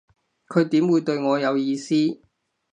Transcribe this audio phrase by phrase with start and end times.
[0.47, 1.93] 佢點會對我有意思